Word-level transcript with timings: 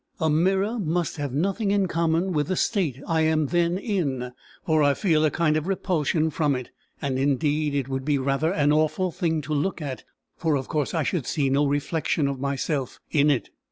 A 0.19 0.31
mirror 0.31 0.79
must 0.79 1.17
have 1.17 1.31
nothing 1.31 1.69
in 1.69 1.87
common 1.87 2.33
with 2.33 2.47
the 2.47 2.55
state 2.55 2.99
I 3.07 3.21
am 3.21 3.45
then 3.45 3.77
in, 3.77 4.31
for 4.65 4.81
I 4.81 4.95
feel 4.95 5.23
a 5.23 5.29
kind 5.29 5.55
of 5.55 5.67
repulsion 5.67 6.31
from 6.31 6.55
it; 6.55 6.71
and 6.99 7.19
indeed 7.19 7.75
it 7.75 7.87
would 7.87 8.03
be 8.03 8.17
rather 8.17 8.51
an 8.51 8.71
awful 8.73 9.11
thing 9.11 9.41
to 9.43 9.53
look 9.53 9.79
at, 9.79 10.03
for 10.35 10.55
of 10.57 10.67
course 10.67 10.95
I 10.95 11.03
should 11.03 11.27
see 11.27 11.51
no 11.51 11.67
reflection 11.67 12.27
of 12.27 12.39
myself 12.39 12.99
in 13.11 13.29
it." 13.29 13.51